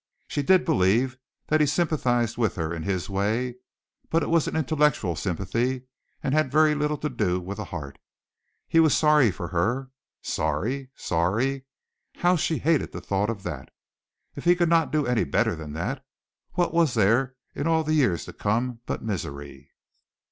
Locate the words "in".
2.73-2.81, 17.53-17.67